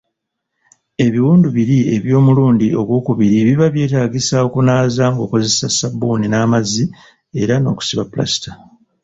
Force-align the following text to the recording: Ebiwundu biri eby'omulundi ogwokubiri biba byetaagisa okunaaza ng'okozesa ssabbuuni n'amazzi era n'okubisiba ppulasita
Ebiwundu 1.05 1.47
biri 1.55 1.77
eby'omulundi 1.95 2.67
ogwokubiri 2.81 3.37
biba 3.47 3.67
byetaagisa 3.73 4.35
okunaaza 4.47 5.03
ng'okozesa 5.13 5.65
ssabbuuni 5.69 6.25
n'amazzi 6.29 6.83
era 7.41 7.53
n'okubisiba 7.57 8.03
ppulasita 8.05 8.51